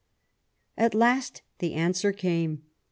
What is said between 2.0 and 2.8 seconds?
came.